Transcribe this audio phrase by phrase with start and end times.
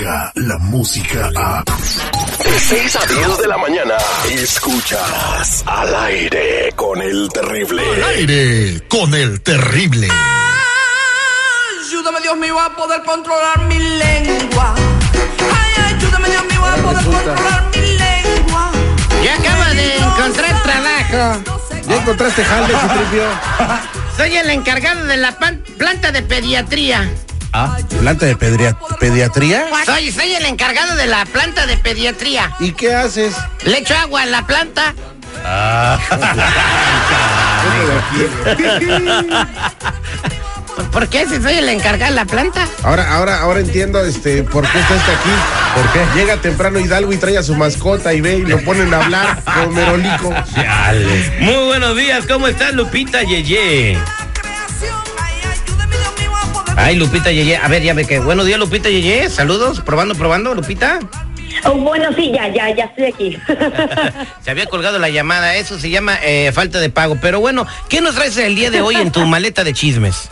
[0.00, 1.62] la música a...
[1.62, 3.94] De 6 a 10 de la mañana,
[4.30, 7.82] escuchas al aire con el terrible.
[8.16, 10.08] Aire con el terrible.
[11.86, 14.74] Ayúdame Dios mío a poder controlar mi lengua.
[14.74, 18.72] Ay, ayúdame Dios mío a poder controlar mi lengua.
[19.22, 21.42] Ya acaba de encontrar trabajo.
[21.86, 22.74] ¿Ya encontraste jale?
[24.16, 25.36] Soy el encargado de la
[25.76, 27.06] planta de pediatría.
[27.52, 29.66] ¿Planta de pedria- pediatría?
[29.84, 32.52] Soy, soy el encargado de la planta de pediatría.
[32.60, 33.34] ¿Y qué haces?
[33.64, 34.94] Le echo agua a la planta.
[40.92, 42.66] ¿Por qué si soy el encargado de la planta?
[42.82, 45.30] Ahora, ahora, ahora entiendo este por qué está este aquí.
[45.74, 46.04] ¿Por qué?
[46.18, 49.42] Llega temprano Hidalgo y trae a su mascota y ve y lo ponen a hablar
[49.44, 50.34] como merolico.
[51.40, 53.98] Muy buenos días, ¿cómo estás, Lupita Yeye?
[56.82, 58.20] Ay, Lupita Yeye, a ver, ya ve que.
[58.20, 60.98] Buenos días, Lupita Yeye, saludos, probando, probando, Lupita.
[61.66, 63.38] Oh, bueno, sí, ya, ya, ya estoy aquí.
[64.40, 67.18] Se había colgado la llamada, eso se llama eh, falta de pago.
[67.20, 70.30] Pero bueno, ¿qué nos traes el día de hoy en tu maleta de chismes?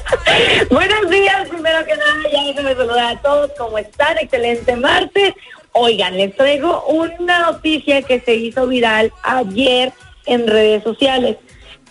[0.70, 4.16] Buenos días, primero que nada, ya déjenme saludar a todos, ¿cómo están?
[4.16, 5.34] Excelente martes.
[5.72, 9.92] Oigan, les traigo una noticia que se hizo viral ayer
[10.24, 11.36] en redes sociales.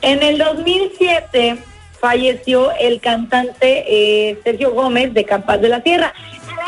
[0.02, 1.60] En el 2007
[2.04, 6.14] falleció el cantante eh, Sergio Gómez de Capaz de la Tierra.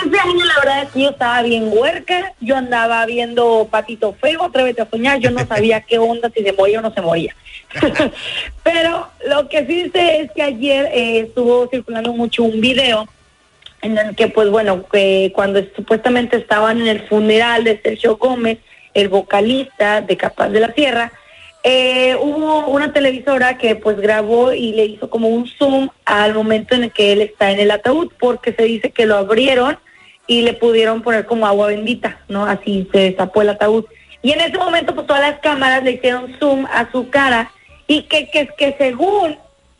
[0.01, 4.13] En ese año, la verdad es que yo estaba bien huerca, yo andaba viendo Patito
[4.13, 7.01] Feo, Atrévete a soñar, yo no sabía qué onda, si se moría o no se
[7.01, 7.35] moría.
[8.63, 13.05] Pero lo que sí sé es que ayer eh, estuvo circulando mucho un video
[13.81, 18.59] en el que, pues bueno, que cuando supuestamente estaban en el funeral de Sergio Gómez,
[18.93, 21.11] el vocalista de Capaz de la Sierra,
[21.67, 26.75] eh, hubo una televisora que pues grabó y le hizo como un zoom al momento
[26.75, 29.79] en el que él está en el ataúd, porque se dice que lo abrieron
[30.27, 32.45] y le pudieron poner como agua bendita, ¿no?
[32.45, 33.85] Así se destapó el ataúd.
[34.21, 37.51] Y en ese momento pues todas las cámaras le hicieron zoom a su cara
[37.87, 39.35] y que, que, que según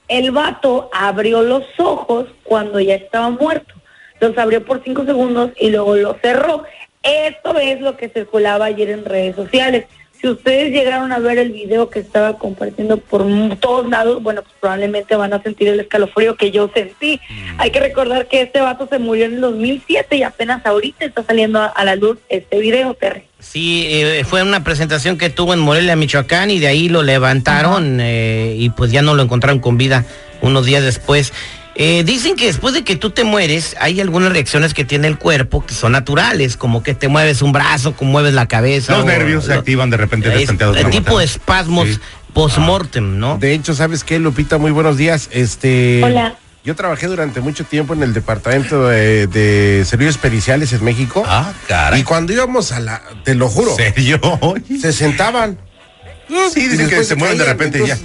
[0.07, 3.75] el vato abrió los ojos cuando ya estaba muerto.
[4.19, 6.63] Los abrió por cinco segundos y luego los cerró.
[7.03, 9.85] Esto es lo que circulaba ayer en redes sociales.
[10.25, 13.27] Si ustedes llegaron a ver el video que estaba compartiendo por
[13.57, 17.21] todos lados, bueno, pues probablemente van a sentir el escalofrío que yo sentí.
[17.59, 21.23] Hay que recordar que este vato se murió en el 2007 y apenas ahorita está
[21.23, 23.25] saliendo a, a la luz este video, Terry.
[23.37, 27.99] Sí, eh, fue una presentación que tuvo en Morelia, Michoacán, y de ahí lo levantaron
[28.01, 30.05] eh, y pues ya no lo encontraron con vida
[30.41, 31.33] unos días después.
[31.77, 35.17] Eh, dicen que después de que tú te mueres, hay algunas reacciones que tiene el
[35.17, 38.93] cuerpo que son naturales, como que te mueves un brazo, como mueves la cabeza.
[38.93, 41.99] Los o- nervios se lo- activan de repente es- el tipo de espasmos Sí.
[42.33, 43.37] post-mortem, ¿no?
[43.37, 44.57] De hecho, ¿sabes qué, Lupita?
[44.57, 45.27] Muy buenos días.
[45.31, 46.01] Este.
[46.03, 46.35] Hola.
[46.63, 51.23] Yo trabajé durante mucho tiempo en el departamento de, de servicios periciales en México.
[51.27, 52.01] Ah, caray.
[52.01, 54.19] Y cuando íbamos a la, te lo juro, ¿Serio?
[54.81, 55.59] se sentaban.
[56.51, 57.97] Sí, dicen que se mueven de repente y ya.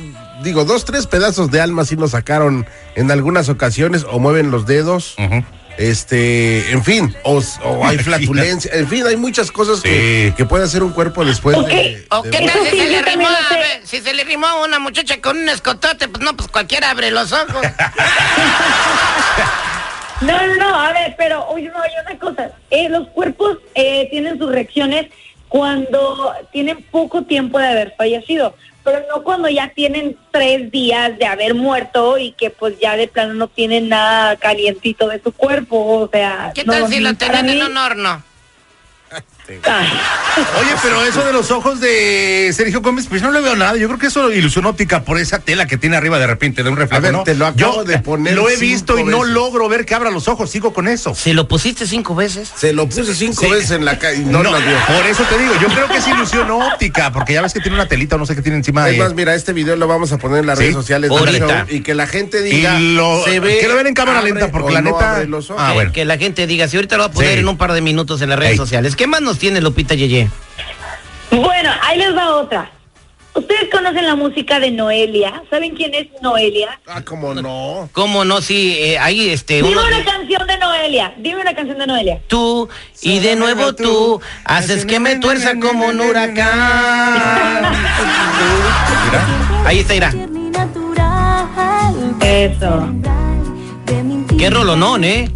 [0.43, 4.67] Digo, dos, tres pedazos de alma sí nos sacaron en algunas ocasiones, o mueven los
[4.67, 5.17] dedos,
[5.79, 10.35] este, en fin, o, o hay flatulencia, en fin, hay muchas cosas que, Sí.
[10.37, 13.03] que puede hacer un cuerpo después de, ¿O de qué tal si sí, se le
[13.03, 13.23] rimó?
[13.29, 16.37] lo a ver, si se le rimó a una muchacha con un escotote, pues no,
[16.37, 17.63] pues cualquiera abre los ojos.
[20.21, 22.51] No, no, no, a ver, pero oye, no, hay una cosa.
[22.71, 25.07] Eh, los cuerpos eh, tienen sus reacciones
[25.51, 31.27] cuando tienen poco tiempo de haber fallecido, pero no cuando ya tienen tres días de
[31.27, 35.77] haber muerto y que pues ya de plano no tienen nada calientito de su cuerpo,
[36.03, 36.53] o sea...
[36.55, 38.23] ¿Qué no, tal si lo para tenían en mí- un horno?
[39.65, 39.89] Ay,
[40.61, 43.77] Oye, pero eso de los ojos de Sergio Gómez, pues no le veo nada.
[43.77, 46.63] Yo creo que eso es ilusión óptica por esa tela que tiene arriba de repente
[46.63, 46.99] de un reflejo.
[46.99, 47.23] A ver, ¿no?
[47.25, 50.11] te lo acabo Yo de poner Lo he visto y no logro ver que abra
[50.11, 50.51] los ojos.
[50.51, 51.15] Sigo con eso.
[51.15, 52.51] Si lo pusiste cinco veces.
[52.57, 53.51] Se lo puse cinco Sí.
[53.51, 54.77] veces en la calle y no, No, dio.
[54.87, 57.75] por eso te digo, yo creo que es ilusión óptica, porque ya ves que tiene
[57.77, 59.03] una telita o no sé qué tiene encima Es de.
[59.03, 61.67] más, mira, este video lo vamos a poner en las Sí, redes sociales ahorita.
[61.69, 64.51] y que la gente diga, lo- se ve, que lo vean en cámara abre lenta,
[64.51, 65.63] porque la no neta- abre los ojos.
[65.63, 65.93] Ah, que, bueno.
[65.93, 67.39] que la gente diga, si ahorita lo va a poner Sí.
[67.41, 68.57] en un par de minutos en las redes Ey.
[68.59, 68.97] sociales.
[68.97, 70.29] ¿Qué más nos tiene Lupita Yeye?
[71.31, 72.71] Bueno, ahí les va otra.
[73.33, 75.43] Ustedes conocen la música de Noelia.
[75.49, 76.79] ¿Saben quién es Noelia?
[76.87, 77.89] Ah, como no.
[77.93, 78.41] ¿Cómo no?
[78.43, 79.63] Sí, eh, ahí este...
[79.63, 81.15] Dime uno- una canción de Noelia.
[81.17, 82.21] Dime una canción de Noelia.
[82.27, 82.69] tú
[83.03, 87.65] y de nuevo tú haces que me tuerza como un huracán.
[89.65, 90.13] Ahí está, irá.
[92.21, 92.89] Eso.
[94.39, 95.31] Qué rolonón, ¿eh?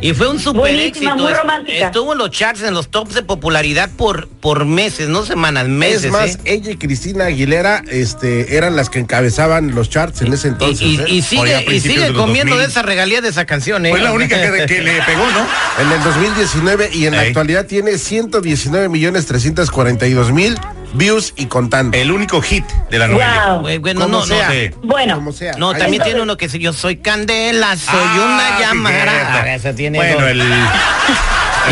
[0.00, 1.16] Y fue un super Buenísima, éxito.
[1.16, 1.86] muy romántica.
[1.86, 6.04] Estuvo en los charts, en los tops de popularidad por, por meses, no semanas, meses.
[6.04, 6.38] Es más, ¿eh?
[6.44, 10.82] ella y Cristina Aguilera este, eran las que encabezaban los charts en ese entonces.
[10.86, 11.04] y, y- ¿eh?
[11.08, 12.58] y sigue, y principios sigue de los comiendo 2000.
[12.66, 13.90] de esa regalía de esa canción, ¿eh?
[13.90, 15.46] Fue la única que, que le pegó, ¿no?
[15.82, 20.56] En el 2019 y en la actualidad tiene 119 millones 342 mil
[20.94, 21.96] views y contando.
[21.96, 23.58] El único hit de la novela.
[23.60, 23.78] Wow.
[23.80, 24.50] Bueno, Como no, no, sea.
[24.50, 24.70] Sí.
[24.82, 25.52] Bueno, Como sea.
[25.58, 26.04] no, Ahí también está.
[26.06, 29.42] tiene uno que dice, yo soy candela, soy Ah, una sí, llamada.
[29.42, 30.30] Ah, ese tiene Bueno, dos.
[30.30, 30.48] el, el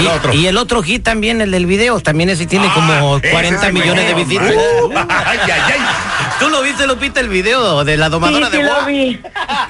[0.02, 0.32] y, otro.
[0.34, 3.72] y el otro hit también, el del video, también ese tiene como Ah, 40 ese
[3.72, 4.50] millones de visitas.
[4.52, 5.80] Uh, ay, ay, ay.
[6.38, 8.84] ¿Tú lo viste, Lupita, el video de la sí, domadora sí de lo boa?
[8.86, 9.20] vi.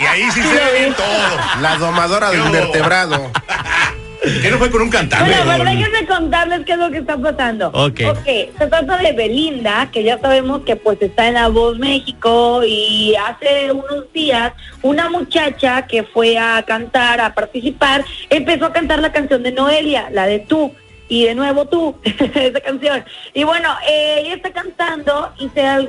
[0.01, 0.95] Y ahí sí Sí, se lo ve vi.
[0.95, 1.61] todo.
[1.63, 3.31] La domadora del vertebrado.
[4.43, 5.31] Que no fue con un cantante.
[5.31, 7.71] Bueno, pero déjenme contarles qué es lo que está pasando.
[7.73, 8.01] Ok.
[8.25, 13.15] se trata de Belinda, que ya sabemos que pues está en La Voz México y
[13.15, 14.53] hace unos días
[14.83, 20.09] una muchacha que fue a cantar, a participar, empezó a cantar la canción de Noelia,
[20.11, 20.73] la de Tú.
[21.09, 23.05] Y de nuevo tú, esa canción.
[23.33, 25.89] Y bueno, eh, ella está cantando y se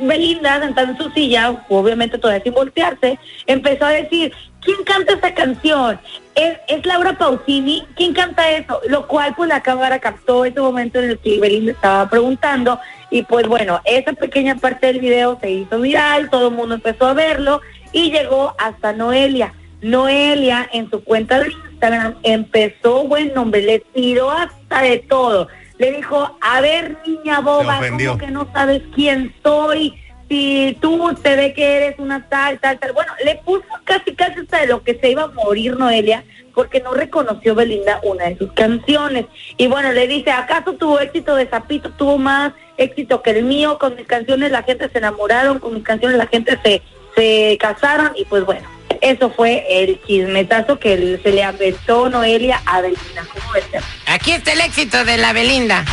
[0.00, 4.32] Belinda, sentada en su silla, obviamente todavía sin voltearse, empezó a decir,
[4.64, 6.00] ¿quién canta esa canción?
[6.34, 7.86] ¿Es, es Laura Pausini?
[7.96, 8.80] ¿Quién canta eso?
[8.88, 12.80] Lo cual pues la cámara captó ese momento en el que Belinda estaba preguntando
[13.10, 17.06] y pues bueno, esa pequeña parte del video se hizo viral, todo el mundo empezó
[17.06, 17.60] a verlo
[17.92, 19.52] y llegó hasta Noelia.
[19.82, 25.48] Noelia en su cuenta de Instagram empezó, bueno, hombre, le tiró hasta de todo.
[25.78, 27.80] Le dijo, a ver, niña boba.
[27.86, 29.94] ¿cómo que no sabes quién soy?
[30.32, 32.94] Si tú te ve que eres una tal, tal, tal.
[32.94, 36.24] Bueno, le puso casi, casi hasta de lo que se iba a morir Noelia,
[36.54, 39.26] porque no reconoció Belinda una de sus canciones.
[39.58, 41.90] Y bueno, le dice, ¿acaso tuvo éxito de Zapito?
[41.90, 43.76] Tuvo más éxito que el mío.
[43.78, 46.80] Con mis canciones la gente se enamoraron, con mis canciones la gente se,
[47.14, 48.12] se casaron.
[48.16, 48.66] Y pues bueno,
[49.02, 53.26] eso fue el chismetazo que se le aventó Noelia a Belinda.
[53.34, 53.66] ¿Cómo ves?
[54.06, 55.84] Aquí está el éxito de la Belinda.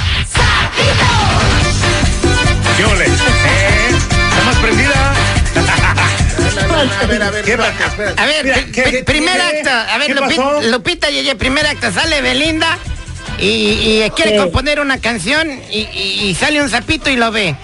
[0.77, 1.69] ¿Qué
[7.29, 8.21] A ver, ¿Qué espérate.
[8.21, 9.69] A ver, Mira, pri- ¿qué- pri- qué- primer qué- acto.
[9.93, 10.61] A ver, Lupita?
[10.63, 11.91] Lupita Yeye, primer acto.
[11.91, 12.77] Sale Belinda
[13.39, 13.45] y,
[14.03, 14.37] y quiere Sí.
[14.37, 17.55] componer una canción y, y- y sale un sapito y lo ve.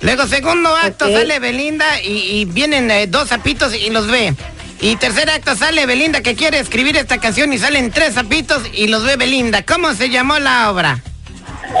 [0.00, 4.34] Luego, segundo acto, sale Belinda y, y vienen eh, dos sapitos y los ve.
[4.80, 8.88] Y tercer acto sale Belinda que quiere escribir esta canción y salen tres sapitos y
[8.88, 9.62] los ve Belinda.
[9.62, 10.98] ¿Cómo se llamó la obra?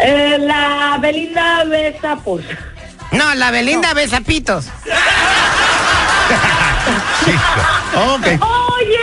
[0.02, 2.46] Eh, la Belinda Besa pues.
[3.12, 4.66] No, la Belinda ve sapitos.
[7.96, 8.26] Ok.
[8.26, 8.98] ¡Oye!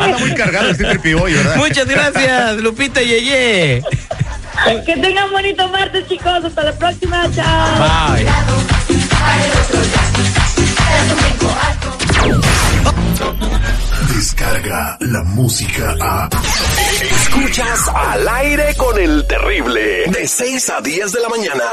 [0.00, 1.56] Anda muy cargado este tripiboy, ¿verdad?
[1.56, 3.82] Muchas gracias, Lupita Yeye.
[4.86, 6.44] que tengan bonito martes, chicos.
[6.44, 7.28] Hasta la próxima.
[7.34, 8.14] Chao.
[8.14, 8.26] Bye.
[14.14, 16.28] Descarga la música a.
[17.02, 20.04] Escuchas al aire con el terrible.
[20.08, 21.64] De 6 a 10 de la mañana.